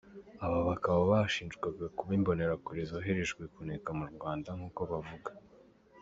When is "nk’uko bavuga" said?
4.57-5.29